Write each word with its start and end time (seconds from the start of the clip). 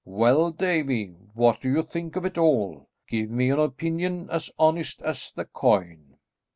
"Well, 0.03 0.49
Davie, 0.49 1.13
what 1.35 1.61
do 1.61 1.71
you 1.71 1.83
think 1.83 2.15
of 2.15 2.25
it 2.25 2.35
all? 2.35 2.89
Give 3.07 3.29
me 3.29 3.51
an 3.51 3.59
opinion 3.59 4.31
as 4.31 4.49
honest 4.57 5.03
as 5.03 5.31
the 5.31 5.45
coin." 5.45 6.17